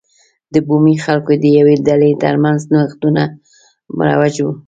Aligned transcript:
د 0.53 0.55
بومي 0.67 0.95
خلکو 1.05 1.31
د 1.43 1.45
یوې 1.57 1.75
ډلې 1.87 2.11
ترمنځ 2.23 2.61
نوښتونه 2.73 3.23
مروج 3.97 4.35
و. 4.43 4.45